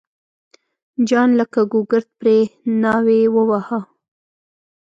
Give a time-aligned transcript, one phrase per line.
[1.07, 2.37] جان لکه ګوګرد پرې
[2.81, 3.79] ناوی وواهه.